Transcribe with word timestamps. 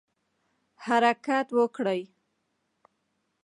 حرکت 0.85 1.47
وکړئ 1.57 2.01